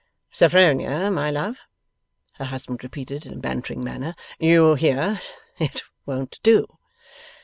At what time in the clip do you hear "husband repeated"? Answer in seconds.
2.45-3.27